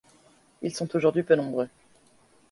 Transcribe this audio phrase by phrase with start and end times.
[0.63, 1.69] Ils sont aujourd'hui peu nombreux.